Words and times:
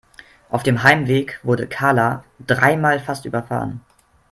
Auf 0.49 0.63
dem 0.63 0.81
Heimweg 0.81 1.39
wurde 1.43 1.67
Karla 1.67 2.23
dreimal 2.39 2.99
fast 2.99 3.25
überfahren. 3.25 3.81